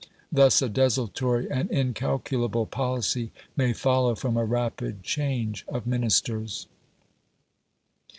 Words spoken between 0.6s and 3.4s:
a desultory and incalculable policy